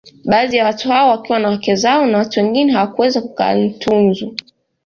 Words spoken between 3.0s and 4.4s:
kukaa Ntunzu